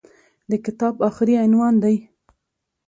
د 0.49 0.51
کتاب 0.65 0.95
اخري 1.09 1.35
عنوان 1.45 1.73
دى. 1.83 1.95